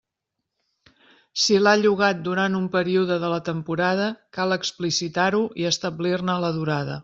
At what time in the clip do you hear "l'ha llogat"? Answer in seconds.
1.65-2.23